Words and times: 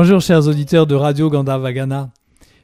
Bonjour 0.00 0.20
chers 0.20 0.46
auditeurs 0.46 0.86
de 0.86 0.94
Radio 0.94 1.28
Gandhavagana. 1.28 2.12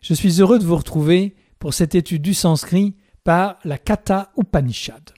Je 0.03 0.15
suis 0.15 0.41
heureux 0.41 0.61
de 0.61 0.65
vous 0.65 0.77
retrouver 0.77 1.35
pour 1.59 1.75
cette 1.75 1.97
étude 1.97 2.23
du 2.23 2.33
sanskrit 2.33 2.95
par 3.25 3.57
la 3.65 3.77
Katha 3.77 4.31
Upanishad. 4.39 5.11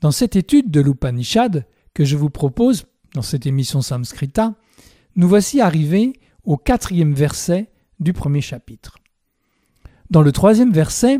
Dans 0.00 0.12
cette 0.12 0.36
étude 0.36 0.70
de 0.70 0.80
l'Upanishad 0.80 1.66
que 1.94 2.04
je 2.04 2.16
vous 2.16 2.30
propose 2.30 2.86
dans 3.12 3.22
cette 3.22 3.44
émission 3.44 3.82
Samskrita, 3.82 4.54
nous 5.16 5.26
voici 5.26 5.60
arrivés 5.60 6.12
au 6.44 6.56
quatrième 6.56 7.12
verset 7.12 7.72
du 7.98 8.12
premier 8.12 8.40
chapitre. 8.40 8.98
Dans 10.10 10.22
le 10.22 10.30
troisième 10.30 10.72
verset, 10.72 11.18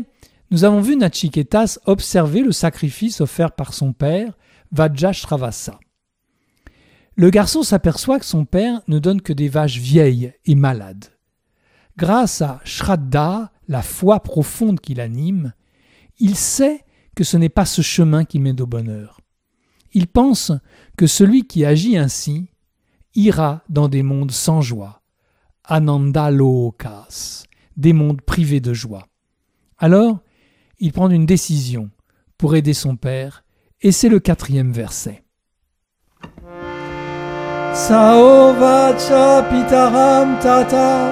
nous 0.51 0.63
avons 0.63 0.79
vu 0.79 0.95
Nachiketas 0.95 1.79
observer 1.85 2.43
le 2.43 2.53
sacrifice 2.53 3.19
offert 3.19 3.51
par 3.51 3.73
son 3.73 3.91
père, 3.91 4.37
Vajrashravasa. 4.71 5.77
Le 7.17 7.29
garçon 7.29 7.63
s'aperçoit 7.63 8.19
que 8.19 8.25
son 8.25 8.43
père 8.43 8.81
ne 8.87 8.99
donne 8.99 9.21
que 9.21 9.31
des 9.31 9.47
vaches 9.47 9.77
vieilles 9.77 10.33
et 10.45 10.55
malades. 10.55 11.05
Grâce 11.97 12.41
à 12.41 12.59
Shraddha, 12.65 13.53
la 13.69 13.81
foi 13.81 14.19
profonde 14.19 14.81
qui 14.81 14.93
l'anime, 14.93 15.53
il 16.19 16.35
sait 16.35 16.83
que 17.15 17.23
ce 17.23 17.37
n'est 17.37 17.49
pas 17.49 17.65
ce 17.65 17.81
chemin 17.81 18.25
qui 18.25 18.39
mène 18.39 18.59
au 18.59 18.67
bonheur. 18.67 19.21
Il 19.93 20.07
pense 20.07 20.51
que 20.97 21.07
celui 21.07 21.47
qui 21.47 21.63
agit 21.63 21.97
ainsi 21.97 22.49
ira 23.15 23.63
dans 23.69 23.87
des 23.87 24.03
mondes 24.03 24.31
sans 24.31 24.59
joie, 24.59 25.01
anandalokas, 25.63 27.45
des 27.77 27.93
mondes 27.93 28.21
privés 28.21 28.59
de 28.59 28.73
joie. 28.73 29.07
Alors, 29.77 30.19
il 30.79 30.91
prend 30.91 31.09
une 31.09 31.25
décision 31.25 31.89
pour 32.37 32.57
aider 32.57 32.73
son 32.73 32.97
père, 32.97 33.45
et 33.79 33.93
c'est 33.93 34.09
le 34.09 34.19
quatrième 34.19 34.73
verset. 34.73 35.24
Saovacha 37.75 39.43
pitaram 39.51 40.39
tata 40.39 41.11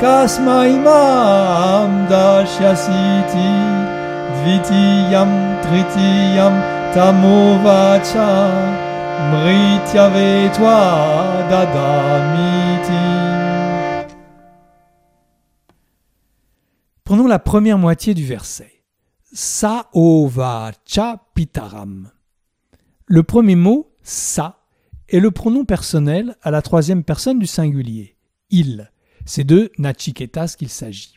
kasmaimam 0.00 1.90
dashyasiti 2.08 3.50
dvitiyam 4.38 5.30
tritiyam 5.64 6.54
tamovacha 6.94 8.30
mrityavetwa 9.28 10.78
dadamiti. 11.50 13.04
Prenons 17.04 17.26
la 17.26 17.38
première 17.38 17.76
moitié 17.76 18.14
du 18.14 18.24
verset. 18.24 18.82
Saovacha 19.30 21.18
pitaram. 21.34 22.10
Le 23.04 23.22
premier 23.22 23.56
mot, 23.56 23.90
sa, 24.02 24.57
est 25.08 25.20
le 25.20 25.30
pronom 25.30 25.64
personnel 25.64 26.36
à 26.42 26.50
la 26.50 26.62
troisième 26.62 27.04
personne 27.04 27.38
du 27.38 27.46
singulier. 27.46 28.16
Il. 28.50 28.90
C'est 29.24 29.44
de 29.44 29.70
Nachiketas 29.78 30.54
qu'il 30.58 30.68
s'agit. 30.68 31.14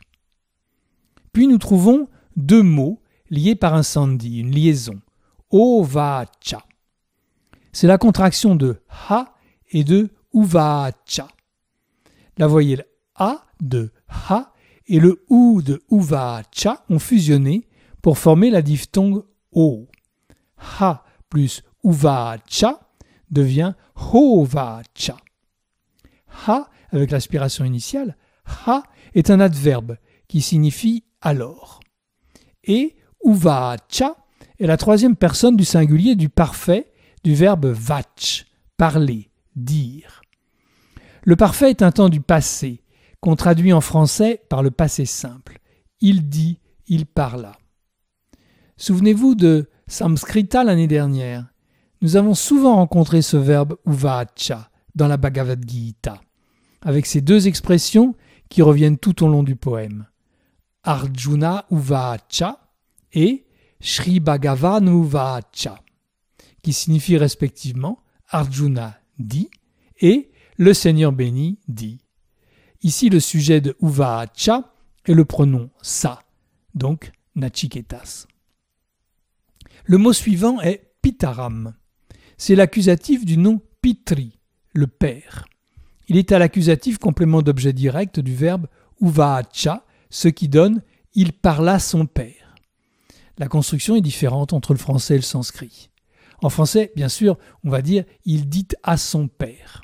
Puis 1.32 1.46
nous 1.46 1.58
trouvons 1.58 2.08
deux 2.36 2.62
mots 2.62 3.00
liés 3.30 3.54
par 3.54 3.74
un 3.74 3.82
sandhi, 3.82 4.40
une 4.40 4.50
liaison. 4.50 5.00
Ovacha. 5.50 6.62
C'est 7.72 7.86
la 7.86 7.98
contraction 7.98 8.54
de 8.54 8.80
ha 9.08 9.34
et 9.70 9.84
de 9.84 10.10
uvacha. 10.34 11.28
La 12.38 12.46
voyelle 12.46 12.86
a 13.14 13.46
de 13.60 13.92
ha 14.08 14.52
et 14.86 15.00
le 15.00 15.24
ou 15.28 15.62
de 15.62 15.80
uvacha 15.90 16.84
ont 16.90 16.98
fusionné 16.98 17.66
pour 18.02 18.18
former 18.18 18.50
la 18.50 18.62
diphtongue 18.62 19.22
o. 19.52 19.86
Ha 20.80 21.04
plus 21.30 21.62
uvacha 21.84 22.81
devient 23.32 23.74
hovacha. 23.96 25.16
Ha, 26.46 26.68
avec 26.90 27.10
l'aspiration 27.10 27.64
initiale, 27.64 28.16
ha 28.66 28.84
est 29.14 29.30
un 29.30 29.40
adverbe 29.40 29.96
qui 30.28 30.40
signifie 30.40 31.04
alors. 31.20 31.80
Et 32.64 32.96
uvacha 33.24 34.16
est 34.58 34.66
la 34.66 34.76
troisième 34.76 35.16
personne 35.16 35.56
du 35.56 35.64
singulier 35.64 36.14
du 36.14 36.28
parfait 36.28 36.92
du 37.24 37.34
verbe 37.34 37.66
vach, 37.66 38.46
parler, 38.76 39.30
dire. 39.54 40.22
Le 41.24 41.36
parfait 41.36 41.70
est 41.70 41.82
un 41.82 41.92
temps 41.92 42.08
du 42.08 42.20
passé, 42.20 42.82
qu'on 43.20 43.36
traduit 43.36 43.72
en 43.72 43.80
français 43.80 44.42
par 44.48 44.62
le 44.62 44.72
passé 44.72 45.04
simple. 45.06 45.58
Il 46.00 46.28
dit, 46.28 46.58
il 46.88 47.06
parla. 47.06 47.56
Souvenez-vous 48.76 49.36
de 49.36 49.70
Samskrita 49.86 50.64
l'année 50.64 50.88
dernière. 50.88 51.51
Nous 52.02 52.16
avons 52.16 52.34
souvent 52.34 52.74
rencontré 52.74 53.22
ce 53.22 53.36
verbe 53.36 53.76
uvacha 53.86 54.72
dans 54.96 55.06
la 55.06 55.16
Bhagavad 55.16 55.64
Gita, 55.64 56.20
avec 56.80 57.06
ces 57.06 57.20
deux 57.20 57.46
expressions 57.46 58.16
qui 58.48 58.60
reviennent 58.60 58.98
tout 58.98 59.22
au 59.22 59.28
long 59.28 59.44
du 59.44 59.54
poème. 59.54 60.08
Arjuna 60.82 61.64
uvacha 61.70 62.58
et 63.12 63.46
Sri 63.80 64.18
Bhagavan 64.18 64.84
uvacha, 64.88 65.80
qui 66.64 66.72
signifient 66.72 67.18
respectivement 67.18 68.00
Arjuna 68.28 68.98
dit 69.20 69.48
et 70.00 70.32
le 70.56 70.74
Seigneur 70.74 71.12
béni 71.12 71.60
dit. 71.68 72.00
Ici, 72.82 73.10
le 73.10 73.20
sujet 73.20 73.60
de 73.60 73.76
uvacha 73.80 74.74
est 75.06 75.14
le 75.14 75.24
pronom 75.24 75.70
sa, 75.82 76.20
donc 76.74 77.12
nachiketas. 77.36 78.26
Le 79.84 79.98
mot 79.98 80.12
suivant 80.12 80.60
est 80.60 80.90
pitaram 81.00 81.74
c'est 82.44 82.56
l'accusatif 82.56 83.24
du 83.24 83.38
nom 83.38 83.60
pitri, 83.82 84.36
le 84.72 84.88
père. 84.88 85.46
Il 86.08 86.16
est 86.16 86.32
à 86.32 86.40
l'accusatif 86.40 86.98
complément 86.98 87.40
d'objet 87.40 87.72
direct 87.72 88.18
du 88.18 88.34
verbe 88.34 88.66
uvacha, 89.00 89.86
ce 90.10 90.26
qui 90.26 90.48
donne 90.48 90.82
il 91.14 91.34
parla 91.34 91.78
son 91.78 92.04
père. 92.04 92.56
La 93.38 93.46
construction 93.46 93.94
est 93.94 94.00
différente 94.00 94.54
entre 94.54 94.72
le 94.72 94.80
français 94.80 95.14
et 95.14 95.18
le 95.18 95.22
sanskrit. 95.22 95.88
En 96.42 96.48
français, 96.48 96.90
bien 96.96 97.08
sûr, 97.08 97.38
on 97.62 97.70
va 97.70 97.80
dire 97.80 98.02
il 98.24 98.48
dit 98.48 98.66
à 98.82 98.96
son 98.96 99.28
père. 99.28 99.82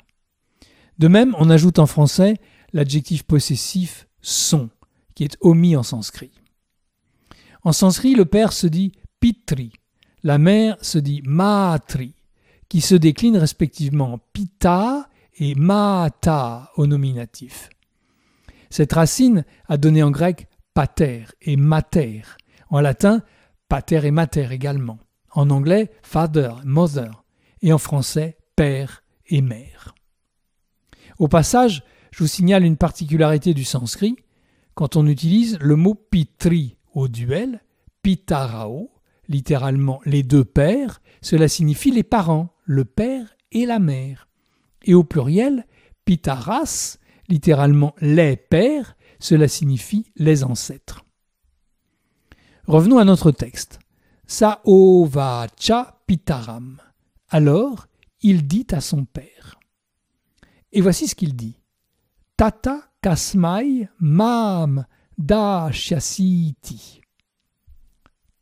De 0.97 1.07
même, 1.07 1.33
on 1.39 1.49
ajoute 1.49 1.79
en 1.79 1.87
français 1.87 2.33
l'adjectif 2.73 3.23
possessif 3.23 4.05
son, 4.19 4.69
qui 5.15 5.23
est 5.23 5.37
omis 5.39 5.77
en 5.77 5.83
sanskrit. 5.83 6.41
En 7.63 7.71
sanskrit, 7.71 8.15
le 8.15 8.25
père 8.25 8.51
se 8.51 8.67
dit 8.67 8.91
pitri, 9.21 9.71
la 10.23 10.37
mère 10.37 10.75
se 10.81 10.97
dit 10.97 11.21
matri, 11.23 12.15
qui 12.69 12.81
se 12.81 12.95
déclinent 12.95 13.37
respectivement 13.37 14.19
pita 14.31 15.09
et 15.39 15.55
mata 15.55 16.71
au 16.77 16.87
nominatif. 16.87 17.69
Cette 18.69 18.93
racine 18.93 19.45
a 19.67 19.77
donné 19.77 20.03
en 20.03 20.11
grec 20.11 20.47
pater 20.73 21.25
et 21.41 21.57
mater, 21.57 22.21
en 22.69 22.79
latin 22.79 23.21
pater 23.67 24.05
et 24.05 24.11
mater 24.11 24.47
également, 24.51 24.99
en 25.31 25.49
anglais 25.49 25.91
father, 26.03 26.51
mother, 26.63 27.23
et 27.61 27.73
en 27.73 27.77
français 27.77 28.37
père 28.55 29.03
et 29.27 29.41
mère. 29.41 29.95
Au 31.17 31.27
passage, 31.27 31.83
je 32.11 32.23
vous 32.23 32.27
signale 32.27 32.63
une 32.63 32.77
particularité 32.77 33.53
du 33.53 33.63
sanskrit. 33.63 34.15
Quand 34.73 34.95
on 34.95 35.07
utilise 35.07 35.57
le 35.59 35.75
mot 35.75 35.93
pitri 35.95 36.77
au 36.93 37.07
duel, 37.07 37.61
pitarao, 38.01 38.91
littéralement 39.27 40.01
les 40.05 40.23
deux 40.23 40.45
pères, 40.45 41.01
cela 41.21 41.47
signifie 41.47 41.91
les 41.91 42.03
parents, 42.03 42.55
le 42.69 42.85
père 42.85 43.35
et 43.51 43.65
la 43.65 43.79
mère. 43.79 44.27
Et 44.83 44.93
au 44.93 45.03
pluriel, 45.03 45.65
pitaras, 46.05 46.99
littéralement 47.27 47.95
les 47.99 48.37
pères, 48.37 48.95
cela 49.19 49.47
signifie 49.47 50.11
les 50.15 50.43
ancêtres. 50.43 51.03
Revenons 52.67 52.99
à 52.99 53.05
notre 53.05 53.31
texte. 53.31 53.79
Saovacha 54.27 55.99
pitaram. 56.05 56.79
Alors, 57.29 57.87
il 58.21 58.45
dit 58.45 58.67
à 58.69 58.81
son 58.81 59.03
père. 59.03 59.59
Et 60.71 60.81
voici 60.81 61.07
ce 61.07 61.15
qu'il 61.15 61.35
dit. 61.35 61.59
Tata 62.37 62.91
kasmai 63.01 63.89
mam 63.99 64.85
dashyasiti. 65.17 67.01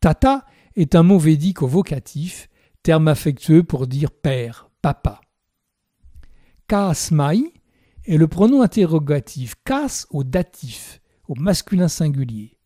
Tata 0.01 0.45
est 0.75 0.95
un 0.95 1.03
mot 1.03 1.17
védique 1.17 1.61
au 1.61 1.67
vocatif, 1.67 2.49
terme 2.87 3.09
affectueux 3.09 3.63
pour 3.63 3.85
dire 3.85 4.11
père, 4.11 4.69
papa. 4.81 5.19
Kasmai 6.69 7.51
est 8.05 8.15
le 8.15 8.29
pronom 8.29 8.61
interrogatif 8.61 9.55
kas 9.65 10.07
au 10.09 10.23
datif, 10.23 11.01
au 11.27 11.35
masculin 11.35 11.89
singulier. 11.89 12.57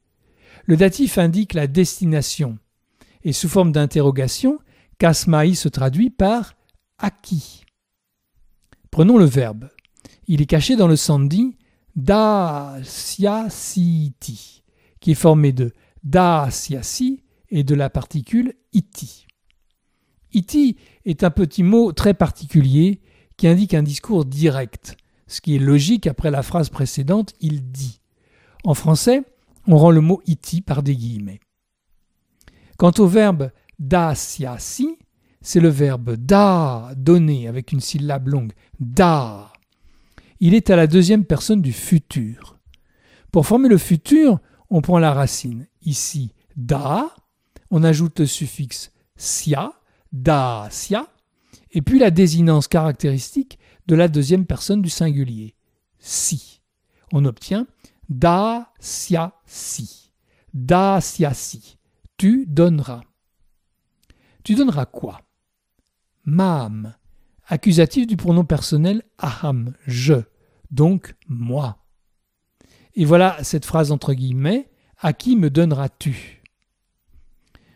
Le 0.68 0.78
datif 0.78 1.18
indique 1.18 1.56
la 1.56 1.66
destination, 1.66 2.60
et 3.24 3.34
sous 3.34 3.50
forme 3.50 3.72
d'interrogation, 3.72 4.60
kasmai 5.00 5.56
se 5.56 5.70
traduit 5.70 6.12
par 6.12 6.54
à 7.00 7.10
qui. 7.10 7.64
Prenons 8.92 9.18
le 9.18 9.26
verbe. 9.26 9.70
Il 10.28 10.40
est 10.44 10.46
caché 10.46 10.76
dans 10.76 10.88
le 10.88 10.98
sandhi 10.98 11.58
dasyasiti, 11.96 13.02
qui 15.00 15.12
est 15.14 15.16
formé 15.16 15.52
de 15.52 15.74
dasyasi 16.04 17.24
et 17.50 17.64
de 17.64 17.74
la 17.74 17.90
particule 17.90 18.54
iti. 18.72 19.26
Iti 20.34 20.78
est 21.06 21.24
un 21.24 21.32
petit 21.32 21.64
mot 21.64 21.92
très 21.92 22.14
particulier 22.14 23.02
qui 23.38 23.48
indique 23.48 23.74
un 23.74 23.84
discours 23.84 24.26
direct, 24.26 24.98
ce 25.28 25.42
qui 25.42 25.56
est 25.56 25.60
logique 25.60 26.08
après 26.08 26.32
la 26.32 26.44
phrase 26.44 26.70
précédente, 26.70 27.34
il 27.40 27.72
dit. 27.72 28.02
En 28.64 28.74
français, 28.74 29.24
on 29.68 29.78
rend 29.78 29.92
le 29.92 30.02
mot 30.02 30.22
iti 30.26 30.62
par 30.62 30.84
des 30.84 30.96
guillemets. 30.96 31.40
Quant 32.78 32.92
au 32.98 33.08
verbe 33.08 33.52
dasyasi, 33.80 34.98
c'est 35.42 35.60
le 35.60 35.70
verbe 35.70 36.16
da, 36.16 36.94
donner, 36.96 37.48
avec 37.48 37.72
une 37.72 37.80
syllabe 37.80 38.28
longue, 38.28 38.54
da. 38.80 39.52
Il 40.40 40.54
est 40.54 40.70
à 40.70 40.76
la 40.76 40.88
deuxième 40.88 41.26
personne 41.26 41.62
du 41.62 41.74
futur. 41.74 42.60
Pour 43.32 43.48
former 43.48 43.70
le 43.70 43.78
futur, 43.78 44.40
on 44.70 44.82
prend 44.82 45.00
la 45.00 45.14
racine. 45.14 45.68
Ici, 45.84 46.34
da, 46.56 47.14
on 47.70 47.84
ajoute 47.84 48.20
le 48.20 48.26
suffixe 48.26 48.92
sia, 49.16 49.74
da, 50.12 50.68
sia, 50.72 51.08
et 51.72 51.82
puis 51.82 52.00
la 52.00 52.12
désinence 52.12 52.68
caractéristique 52.68 53.60
de 53.88 53.96
la 53.96 54.08
deuxième 54.08 54.46
personne 54.46 54.82
du 54.82 54.90
singulier, 54.90 55.56
si. 56.00 56.62
On 57.14 57.26
obtient 57.26 57.68
da, 58.10 58.74
sia, 58.80 59.34
si. 59.46 60.12
Da, 60.54 61.00
sia, 61.02 61.34
si. 61.34 61.78
Tu 62.18 62.46
donneras. 62.48 63.02
Tu 64.44 64.56
donneras 64.56 64.86
quoi? 64.86 65.22
Mam, 66.26 66.94
accusatif 67.48 68.08
du 68.08 68.18
pronom 68.18 68.46
personnel 68.46 69.04
aham, 69.18 69.74
je, 69.88 70.16
donc 70.70 71.16
moi. 71.28 71.78
Et 72.94 73.06
voilà 73.06 73.44
cette 73.44 73.66
phrase 73.66 73.92
entre 73.92 74.14
guillemets 74.14 74.70
À 75.00 75.14
qui 75.14 75.36
me 75.36 75.50
donneras-tu? 75.50 76.44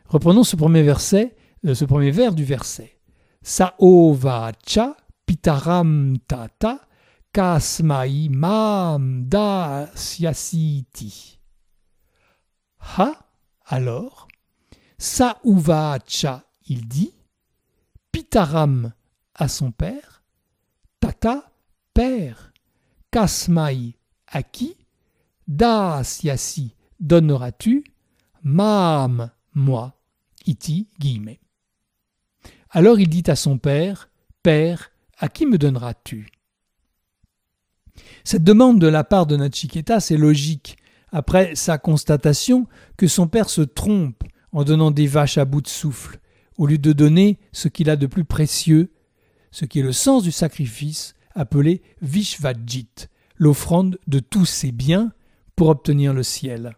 Reprenons 0.06 0.44
ce 0.44 0.56
premier 0.56 0.84
verset, 0.84 1.35
ce 1.74 1.86
premier 1.86 2.12
vers 2.12 2.34
du 2.34 2.44
verset. 2.44 3.00
Saovacha 3.42 4.96
pitaram 5.26 6.18
tata 6.28 6.80
kasmai 7.34 8.30
mam 8.30 9.26
da 9.28 9.90
syasiti. 9.96 11.40
Ha 12.98 13.14
alors 13.66 14.28
Sauvacha 14.98 16.44
il 16.68 16.88
dit 16.88 17.14
Pitaram 18.12 18.94
à 19.34 19.48
son 19.48 19.72
père, 19.72 20.24
Tata 21.00 21.52
père, 21.94 22.54
Kasmai 23.12 23.98
à 24.28 24.42
qui, 24.44 24.76
Dasyasi 25.48 26.76
donneras-tu, 27.00 27.84
Mam 28.44 29.32
moi, 29.54 30.00
iti 30.46 30.88
guillemets. 31.00 31.40
Alors 32.76 33.00
il 33.00 33.08
dit 33.08 33.24
à 33.28 33.38
son 33.38 33.58
père, 33.58 34.10
Père, 34.44 34.92
à 35.18 35.30
qui 35.30 35.46
me 35.46 35.58
donneras-tu? 35.58 36.28
Cette 38.26 38.44
demande 38.44 38.82
de 38.82 38.88
la 38.88 39.06
part 39.06 39.28
de 39.28 39.38
Nachiketa, 39.38 40.02
c'est 40.02 40.18
logique, 40.18 40.76
après 41.14 41.56
sa 41.56 41.78
constatation 41.78 42.68
que 42.98 43.08
son 43.08 43.30
père 43.30 43.50
se 43.50 43.62
trompe 43.62 44.22
en 44.52 44.66
donnant 44.66 44.92
des 44.92 45.08
vaches 45.08 45.38
à 45.38 45.46
bout 45.46 45.62
de 45.62 45.70
souffle, 45.70 46.20
au 46.58 46.68
lieu 46.68 46.78
de 46.78 46.92
donner 46.92 47.40
ce 47.54 47.70
qu'il 47.70 47.90
a 47.90 47.96
de 47.96 48.08
plus 48.08 48.26
précieux, 48.26 48.92
ce 49.52 49.64
qui 49.64 49.80
est 49.80 49.84
le 49.84 49.94
sens 49.94 50.24
du 50.24 50.34
sacrifice 50.34 51.16
appelé 51.34 51.82
Vishvajit, 52.02 53.08
l'offrande 53.38 54.00
de 54.08 54.20
tous 54.20 54.46
ses 54.46 54.74
biens 54.74 55.14
pour 55.56 55.70
obtenir 55.70 56.14
le 56.14 56.24
ciel. 56.24 56.76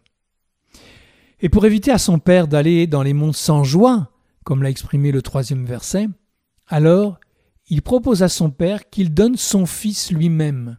Et 1.40 1.50
pour 1.50 1.66
éviter 1.66 1.90
à 1.90 1.98
son 1.98 2.20
père 2.20 2.48
d'aller 2.48 2.86
dans 2.86 3.02
les 3.02 3.14
mondes 3.14 3.36
sans 3.36 3.64
joie, 3.64 4.12
comme 4.48 4.64
l'a 4.64 4.70
exprimé 4.70 5.12
le 5.12 5.22
troisième 5.22 5.66
verset, 5.66 6.08
alors 6.68 7.20
il 7.68 7.82
propose 7.82 8.24
à 8.24 8.30
son 8.30 8.50
père 8.50 8.90
qu'il 8.90 9.14
donne 9.14 9.36
son 9.36 9.66
fils 9.66 10.10
lui-même, 10.10 10.78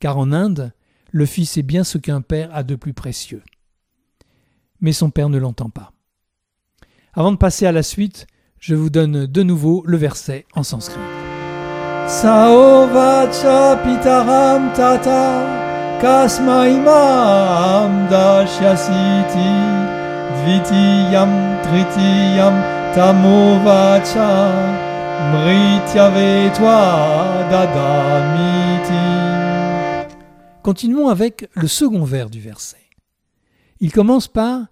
car 0.00 0.16
en 0.16 0.32
Inde, 0.32 0.72
le 1.10 1.26
fils 1.26 1.58
est 1.58 1.62
bien 1.62 1.84
ce 1.84 1.98
qu'un 1.98 2.22
père 2.22 2.48
a 2.54 2.62
de 2.62 2.74
plus 2.74 2.94
précieux. 2.94 3.42
Mais 4.80 4.92
son 4.92 5.10
père 5.10 5.28
ne 5.28 5.36
l'entend 5.36 5.68
pas. 5.68 5.92
Avant 7.12 7.32
de 7.32 7.36
passer 7.36 7.66
à 7.66 7.72
la 7.72 7.82
suite, 7.82 8.26
je 8.58 8.74
vous 8.74 8.88
donne 8.88 9.26
de 9.26 9.42
nouveau 9.42 9.82
le 9.84 9.98
verset 9.98 10.46
en 10.54 10.62
sanskrit. 10.62 10.98
Dadamiti. 27.50 28.92
Continuons 30.62 31.08
avec 31.08 31.48
le 31.54 31.68
second 31.68 32.04
vers 32.04 32.28
du 32.28 32.38
verset. 32.38 32.76
Il 33.80 33.92
commence 33.92 34.28
par 34.28 34.66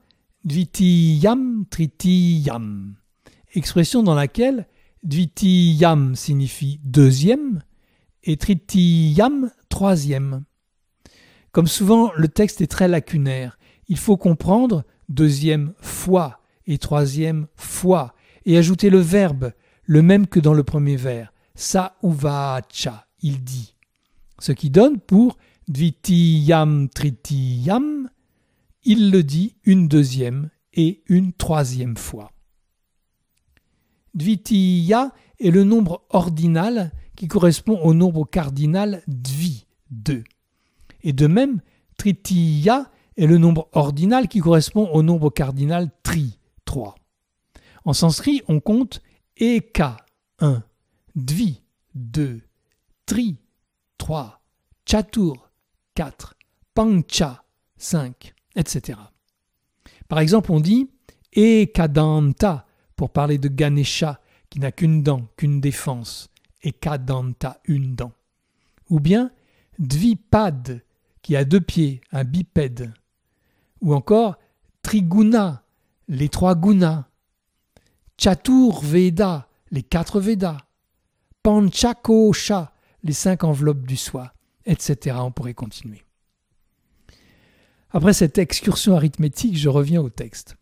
Dvitiyam 0.45 1.65
Tritiyam, 1.71 2.95
expression 3.55 4.03
dans 4.03 4.15
laquelle 4.15 4.67
Dvitiyam 5.03 6.15
signifie 6.15 6.79
deuxième 6.85 7.63
et 8.23 8.37
Tritiyam 8.37 9.51
troisième. 9.71 10.45
Comme 11.53 11.69
souvent, 11.69 12.13
le 12.17 12.29
texte 12.29 12.61
est 12.61 12.71
très 12.71 12.87
lacunaire. 12.87 13.59
Il 13.89 13.97
faut 13.97 14.19
comprendre 14.19 14.85
deuxième 15.09 15.73
fois 15.81 16.40
et 16.67 16.79
troisième 16.79 17.47
fois 17.57 18.15
et 18.47 18.57
ajouter 18.57 18.91
le 18.91 18.99
verbe, 18.99 19.53
le 19.85 20.03
même 20.03 20.27
que 20.27 20.41
dans 20.41 20.55
le 20.55 20.65
premier 20.65 20.97
vers, 20.97 21.33
sa 21.55 21.97
uvacha, 22.03 23.07
il 23.23 23.43
dit. 23.43 23.75
Ce 24.39 24.53
qui 24.53 24.71
donne 24.71 24.99
pour 24.99 25.37
Dvitiyam 25.69 26.89
Tritiyam 26.89 28.09
il 28.85 29.11
le 29.11 29.23
dit 29.23 29.57
une 29.65 29.89
deuxième 29.89 30.51
et 30.73 31.03
une 31.09 31.33
troisième 31.33 31.97
fois. 31.97 32.33
Dvitiya 34.15 35.13
est 35.39 35.51
le 35.51 35.65
nombre 35.65 36.03
ordinal 36.11 36.93
qui 37.17 37.29
correspond 37.29 37.79
au 37.81 37.95
nombre 37.95 38.25
cardinal 38.25 39.03
dvi, 39.07 39.67
2. 39.91 40.25
Et 41.03 41.13
de 41.13 41.27
même, 41.27 41.61
tritiya 41.99 42.91
est 43.17 43.27
le 43.27 43.39
nombre 43.39 43.69
ordinal 43.73 44.29
qui 44.29 44.41
correspond 44.41 44.89
au 44.89 45.03
nombre 45.03 45.31
cardinal 45.31 45.91
tri, 46.03 46.39
3. 46.39 46.40
En 47.91 47.93
sanskrit, 47.93 48.41
on 48.47 48.61
compte 48.61 49.03
eka, 49.37 49.97
1, 50.39 50.63
dvi, 51.17 51.61
2, 51.97 52.41
tri, 53.05 53.37
3, 53.99 54.41
chatur, 54.87 55.51
4, 55.97 56.37
pancha, 56.73 57.43
5 57.79 58.33
etc. 58.55 58.97
Par 60.07 60.21
exemple, 60.21 60.53
on 60.53 60.61
dit 60.61 60.89
Ekadanta 61.33 62.65
pour 62.95 63.11
parler 63.11 63.39
de 63.39 63.49
Ganesha 63.49 64.21
qui 64.51 64.61
n'a 64.61 64.71
qu'une 64.71 65.03
dent, 65.03 65.27
qu'une 65.37 65.61
défense. 65.61 66.31
Ekadanta, 66.63 67.61
une 67.65 67.97
dent. 67.97 68.13
Ou 68.89 69.01
bien 69.01 69.33
Dvipad 69.81 70.85
qui 71.23 71.35
a 71.35 71.45
deux 71.45 71.61
pieds, 71.61 72.03
un 72.13 72.23
bipède. 72.23 72.95
Ou 73.81 73.95
encore 73.95 74.39
Triguna, 74.83 75.65
les 76.07 76.29
trois 76.29 76.55
gunas. 76.55 77.10
Chatur 78.23 78.83
Veda, 78.83 79.49
les 79.71 79.83
quatre 79.83 80.21
Vedas. 80.21 80.59
Panchakosha, 81.43 82.75
les 83.03 83.15
cinq 83.15 83.45
enveloppes 83.45 83.87
du 83.87 83.97
soi, 83.97 84.35
etc. 84.67 85.17
On 85.21 85.33
pourrait 85.33 85.55
continuer. 85.55 86.03
Après 87.89 88.13
cette 88.13 88.37
excursion 88.37 88.95
arithmétique, 88.95 89.57
je 89.57 89.71
reviens 89.71 90.03
au 90.03 90.11
texte. 90.11 90.57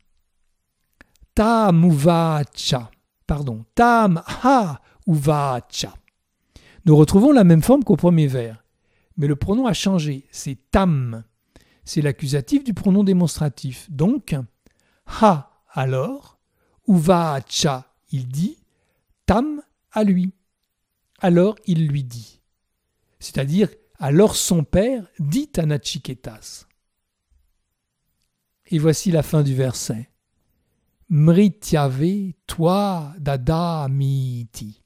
Tam 1.34 1.84
uvacha. 1.84 2.92
Pardon. 3.26 3.64
Tam 3.74 4.22
ha 4.44 4.80
uvacha. 5.08 5.92
Nous 6.84 6.94
retrouvons 6.94 7.32
la 7.32 7.42
même 7.42 7.62
forme 7.62 7.82
qu'au 7.82 7.96
premier 7.96 8.28
vers, 8.28 8.64
mais 9.16 9.26
le 9.26 9.34
pronom 9.34 9.66
a 9.66 9.72
changé. 9.72 10.28
C'est 10.30 10.70
tam. 10.70 11.24
C'est 11.84 12.02
l'accusatif 12.02 12.62
du 12.62 12.72
pronom 12.72 13.02
démonstratif. 13.02 13.90
Donc, 13.90 14.36
ha 15.20 15.50
alors, 15.72 16.37
uvacha 16.88 17.88
il 18.10 18.28
dit, 18.28 18.58
tam 19.26 19.62
à 19.92 20.04
lui. 20.04 20.32
Alors 21.20 21.56
il 21.66 21.86
lui 21.88 22.04
dit. 22.04 22.40
C'est-à-dire, 23.20 23.68
alors 23.98 24.36
son 24.36 24.64
père 24.64 25.06
dit 25.18 25.50
à 25.56 25.66
Nachiketas. 25.66 26.66
Et 28.66 28.78
voici 28.78 29.10
la 29.10 29.22
fin 29.22 29.42
du 29.42 29.54
verset. 29.54 30.10
Mrityave 31.08 32.32
toi 32.46 33.14
dada 33.18 33.88
miti. 33.88 34.82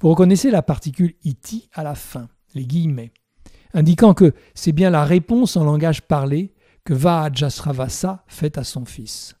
Vous 0.00 0.10
reconnaissez 0.10 0.50
la 0.50 0.62
particule 0.62 1.14
iti 1.22 1.68
à 1.72 1.82
la 1.82 1.94
fin, 1.94 2.28
les 2.54 2.66
guillemets, 2.66 3.12
indiquant 3.72 4.14
que 4.14 4.34
c'est 4.54 4.72
bien 4.72 4.90
la 4.90 5.04
réponse 5.04 5.56
en 5.56 5.64
langage 5.64 6.02
parlé 6.02 6.54
que 6.84 6.92
Vajasravasa 6.92 8.24
fait 8.26 8.58
à 8.58 8.64
son 8.64 8.84
fils. 8.84 9.36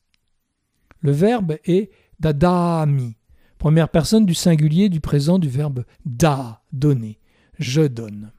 Le 1.00 1.12
verbe 1.12 1.56
est 1.64 1.90
dadami, 2.20 3.16
première 3.58 3.88
personne 3.88 4.26
du 4.26 4.34
singulier 4.34 4.88
du 4.88 5.00
présent 5.00 5.38
du 5.38 5.48
verbe 5.48 5.84
da, 6.04 6.62
donner, 6.72 7.18
je 7.58 7.82
donne. 7.82 8.32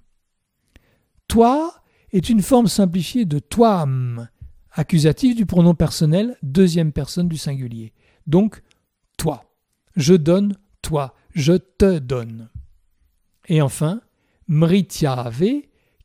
toi 1.28 1.74
est 2.12 2.30
une 2.30 2.42
forme 2.42 2.68
simplifiée 2.68 3.26
de 3.26 3.40
toam, 3.40 4.30
accusatif 4.72 5.36
du 5.36 5.46
pronom 5.46 5.76
personnel, 5.76 6.38
deuxième 6.42 6.94
personne 6.94 7.28
du 7.28 7.38
singulier. 7.38 7.94
Donc, 8.28 8.62
toi. 9.18 9.44
Je 9.96 10.14
donne, 10.14 10.56
toi. 10.82 11.16
Je 11.34 11.54
te 11.54 12.00
donne. 12.00 12.50
Et 13.48 13.62
enfin, 13.62 14.02
mrityave, 14.48 15.44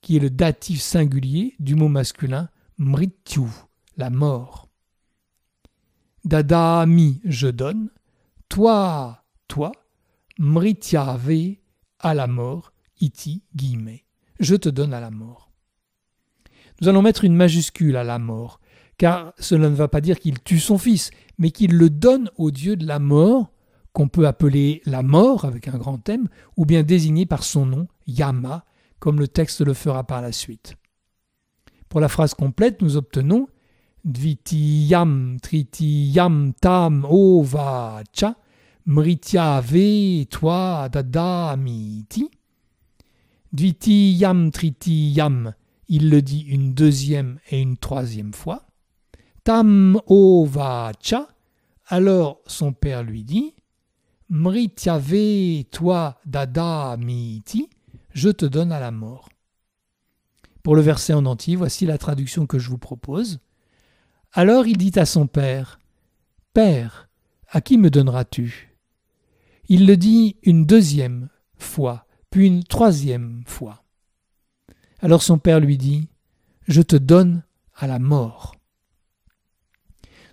qui 0.00 0.16
est 0.16 0.21
le 0.21 0.30
datif 0.30 0.80
singulier 0.80 1.54
du 1.61 1.75
mot 1.75 1.88
masculin 1.88 2.49
mrityu, 2.78 3.47
la 3.97 4.11
mort. 4.11 4.68
Dadami, 6.25 7.21
je 7.25 7.49
donne. 7.49 7.91
Toi, 8.49 9.25
toi. 9.49 9.73
Mrityave, 10.38 11.57
à 11.99 12.14
la 12.14 12.26
mort. 12.26 12.73
Iti, 13.00 13.43
guillemets. 13.55 14.05
Je 14.41 14.55
te 14.55 14.69
donne 14.69 14.95
à 14.95 15.00
la 15.00 15.11
mort. 15.11 15.50
Nous 16.81 16.88
allons 16.88 17.02
mettre 17.02 17.25
une 17.25 17.37
majuscule 17.37 17.97
à 17.97 18.05
la 18.05 18.19
mort, 18.19 18.61
car 18.99 19.33
cela 19.38 19.69
ne 19.69 19.75
va 19.75 19.88
pas 19.88 20.00
dire 20.00 20.19
qu'il 20.19 20.41
tue 20.43 20.59
son 20.59 20.79
fils, 20.79 21.11
mais 21.38 21.50
qu'il 21.50 21.76
le 21.76 21.91
donne 21.91 22.31
au 22.37 22.50
dieu 22.50 22.76
de 22.76 22.87
la 22.87 22.99
mort, 22.99 23.52
qu'on 23.93 24.09
peut 24.09 24.26
appeler 24.26 24.83
la 24.85 25.02
mort 25.02 25.45
avec 25.45 25.69
un 25.69 25.79
grand 25.79 25.99
thème, 25.99 26.29
ou 26.57 26.64
bien 26.64 26.83
désigner 26.83 27.26
par 27.26 27.45
son 27.45 27.67
nom, 27.67 27.88
Yama, 28.07 28.64
comme 28.99 29.19
le 29.19 29.29
texte 29.29 29.61
le 29.61 29.75
fera 29.75 30.05
par 30.05 30.23
la 30.23 30.33
suite. 30.33 30.76
Pour 31.88 32.00
la 32.00 32.09
phrase 32.09 32.35
complète, 32.35 32.81
nous 32.81 32.97
obtenons 32.97 33.49
Dvitiyam 34.04 35.38
Tritiyam 35.40 36.54
Tam 36.61 37.04
Ova 37.09 38.02
Cha 38.12 38.35
Mritya 38.87 39.61
Ve 39.61 40.26
Toi 40.28 40.88
Dada 40.88 41.56
Miti. 41.56 42.28
Dvitiyam 43.52 44.50
Tritiyam, 44.50 45.54
il 45.88 46.11
le 46.11 46.21
dit 46.21 46.40
une 46.40 46.75
deuxième 46.75 47.38
et 47.50 47.61
une 47.61 47.76
troisième 47.76 48.35
fois. 48.35 48.66
Tam 49.44 50.00
Ova 50.06 50.90
Cha, 51.00 51.28
alors 51.87 52.40
son 52.47 52.73
père 52.73 53.04
lui 53.04 53.23
dit 53.23 53.54
Mritya 54.30 54.99
Ve 54.99 55.62
Toi 55.71 56.18
Dada 56.26 56.97
Miti, 56.97 57.71
je 58.12 58.30
te 58.30 58.47
donne 58.47 58.73
à 58.73 58.80
la 58.80 58.90
mort. 58.90 59.28
Pour 60.64 60.75
le 60.75 60.82
verset 60.82 61.12
en 61.12 61.25
entier, 61.25 61.54
voici 61.54 61.87
la 61.87 61.99
traduction 61.99 62.47
que 62.47 62.59
je 62.59 62.68
vous 62.68 62.78
propose. 62.78 63.38
Alors 64.34 64.66
il 64.66 64.78
dit 64.78 64.98
à 64.98 65.04
son 65.04 65.26
père 65.26 65.78
Père, 66.54 67.10
à 67.50 67.60
qui 67.60 67.76
me 67.76 67.90
donneras-tu? 67.90 68.74
Il 69.68 69.86
le 69.86 69.98
dit 69.98 70.36
une 70.42 70.64
deuxième 70.64 71.28
fois, 71.58 72.06
puis 72.30 72.46
une 72.46 72.64
troisième 72.64 73.42
fois. 73.46 73.84
Alors 75.00 75.22
son 75.22 75.38
père 75.38 75.60
lui 75.60 75.76
dit 75.76 76.08
Je 76.66 76.80
te 76.80 76.96
donne 76.96 77.42
à 77.74 77.86
la 77.86 77.98
mort. 77.98 78.56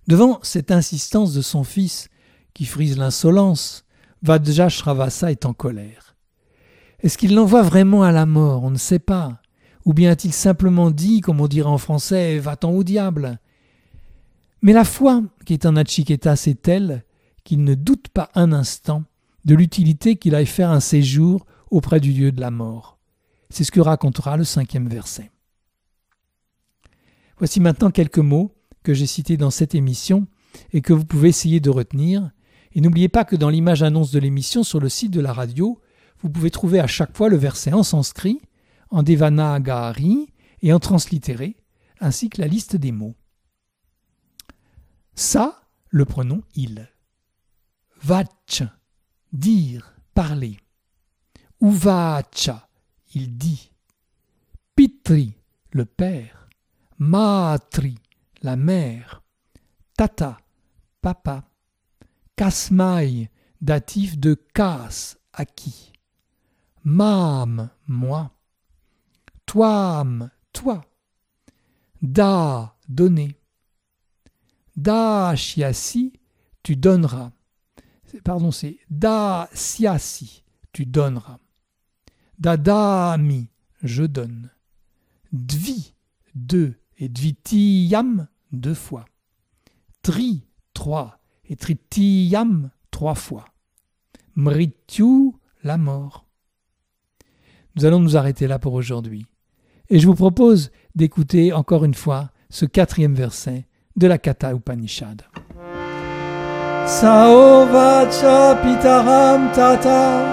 Devant 0.07 0.39
cette 0.43 0.71
insistance 0.71 1.33
de 1.33 1.41
son 1.41 1.65
fils, 1.65 2.09
qui 2.53 2.65
frise 2.65 2.97
l'insolence, 2.97 3.83
Vajrashravasa 4.21 5.31
est 5.31 5.45
en 5.45 5.53
colère. 5.53 6.15
Est-ce 7.01 7.17
qu'il 7.17 7.35
l'envoie 7.35 7.63
vraiment 7.63 8.03
à 8.03 8.13
la 8.13 8.25
mort? 8.25 8.63
On 8.63 8.71
ne 8.71 8.77
sait 8.77 8.99
pas. 8.99 9.41
Ou 9.83 9.93
bien 9.93 10.11
a-t-il 10.11 10.33
simplement 10.33 10.89
dit, 10.89 11.19
comme 11.19 11.41
on 11.41 11.47
dirait 11.47 11.69
en 11.69 11.77
français, 11.77 12.39
va-t'en 12.39 12.71
au 12.71 12.83
diable 12.85 13.39
Mais 14.61 14.73
la 14.73 14.83
foi 14.83 15.23
qui 15.45 15.53
est 15.53 15.65
en 15.65 15.75
Achiketa, 15.75 16.35
c'est 16.35 16.61
telle 16.61 17.05
qu'il 17.43 17.63
ne 17.63 17.75
doute 17.75 18.09
pas 18.09 18.29
un 18.35 18.51
instant 18.51 19.03
de 19.45 19.55
l'utilité 19.55 20.17
qu'il 20.17 20.35
aille 20.35 20.45
faire 20.45 20.69
un 20.69 20.81
séjour 20.81 21.45
auprès 21.71 21.99
du 21.99 22.13
Dieu 22.13 22.31
de 22.31 22.41
la 22.41 22.51
mort. 22.51 22.99
C'est 23.49 23.63
ce 23.63 23.71
que 23.71 23.79
racontera 23.79 24.37
le 24.37 24.43
cinquième 24.43 24.89
verset. 24.89 25.31
Voici 27.37 27.59
maintenant 27.59 27.89
quelques 27.89 28.19
mots 28.19 28.53
que 28.83 28.93
j'ai 28.93 29.07
cités 29.07 29.37
dans 29.37 29.49
cette 29.49 29.75
émission 29.75 30.27
et 30.73 30.81
que 30.81 30.93
vous 30.93 31.05
pouvez 31.05 31.29
essayer 31.29 31.59
de 31.59 31.69
retenir. 31.69 32.31
Et 32.73 32.81
n'oubliez 32.81 33.09
pas 33.09 33.23
que 33.23 33.35
dans 33.35 33.49
l'image 33.49 33.81
annonce 33.81 34.11
de 34.11 34.19
l'émission 34.19 34.63
sur 34.63 34.79
le 34.79 34.89
site 34.89 35.11
de 35.11 35.21
la 35.21 35.33
radio, 35.33 35.79
vous 36.21 36.29
pouvez 36.29 36.51
trouver 36.51 36.79
à 36.79 36.87
chaque 36.87 37.15
fois 37.15 37.29
le 37.29 37.37
verset 37.37 37.73
en 37.73 37.83
sanskrit, 37.83 38.41
en 38.89 39.03
devanagari 39.03 40.27
et 40.61 40.73
en 40.73 40.79
translittéré, 40.79 41.55
ainsi 42.01 42.29
que 42.29 42.41
la 42.41 42.47
liste 42.47 42.75
des 42.75 42.91
mots. 42.91 43.15
Ça, 45.19 45.61
le 45.89 46.05
pronom 46.05 46.43
il. 46.55 46.87
Vach, 48.01 48.63
dire, 49.33 49.93
parler. 50.13 50.57
Uvacha, 51.59 52.69
il 53.13 53.37
dit. 53.37 53.69
Pitri, 54.77 55.35
le 55.71 55.83
père. 55.83 56.47
Matri, 56.99 57.99
la 58.43 58.55
mère. 58.55 59.21
Tata, 59.97 60.37
papa. 61.01 61.43
Kasmai, 62.37 63.29
datif 63.59 64.17
de 64.17 64.35
kas, 64.53 65.17
qui? 65.53 65.91
Mam, 66.85 67.69
moi. 67.87 68.31
Toam, 69.45 70.31
toi. 70.53 70.85
Da, 72.01 72.77
donner. 72.87 73.38
Da, 74.79 75.35
chiasi, 75.35 76.13
tu 76.63 76.77
donneras. 76.77 77.33
Pardon, 78.23 78.49
c'est 78.49 78.77
da, 78.89 79.49
siasi, 79.53 80.45
tu 80.71 80.85
donneras. 80.85 81.37
Dadami, 82.39 83.49
je 83.83 84.03
donne. 84.03 84.51
Dvi, 85.33 85.95
deux, 86.33 86.75
et 86.97 87.09
dvitiyam, 87.09 88.29
deux 88.53 88.73
fois. 88.73 89.03
Tri, 90.01 90.47
trois, 90.73 91.19
et 91.43 91.57
tritiyam, 91.57 92.71
trois 92.89 93.15
fois. 93.15 93.49
Mrityu, 94.35 95.33
la 95.61 95.77
mort. 95.77 96.25
Nous 97.75 97.83
allons 97.83 97.99
nous 97.99 98.15
arrêter 98.15 98.47
là 98.47 98.59
pour 98.59 98.75
aujourd'hui. 98.75 99.25
Et 99.89 99.99
je 99.99 100.07
vous 100.07 100.15
propose 100.15 100.71
d'écouter 100.95 101.51
encore 101.51 101.83
une 101.83 101.93
fois 101.93 102.31
ce 102.49 102.65
quatrième 102.65 103.13
verset 103.13 103.67
de 103.95 104.07
la 104.07 104.17
Kata 104.17 104.53
Upanishad. 104.53 105.21
Saovacha 106.85 108.55
pitaram 108.63 109.51
tata 109.53 110.25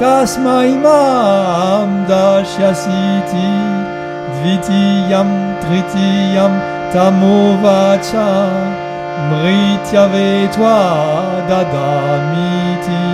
kasmaimam 0.00 1.90
dashyasiti 2.08 3.48
dvitiyam 4.34 5.30
tritiyam 5.60 6.52
tamovacha 6.92 8.28
mrityave 9.30 10.48
toi 10.54 11.44
dadamiti. 11.48 13.04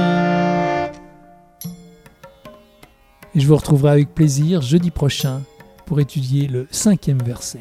Et 3.34 3.40
je 3.40 3.48
vous 3.48 3.56
retrouverai 3.56 3.90
avec 3.90 4.14
plaisir 4.14 4.62
jeudi 4.62 4.92
prochain 4.92 5.42
pour 5.86 5.98
étudier 5.98 6.46
le 6.46 6.68
cinquième 6.70 7.20
verset. 7.22 7.58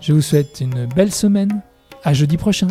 Je 0.00 0.12
vous 0.12 0.22
souhaite 0.22 0.60
une 0.60 0.86
belle 0.86 1.12
semaine. 1.12 1.60
À 2.04 2.14
jeudi 2.14 2.38
prochain. 2.38 2.68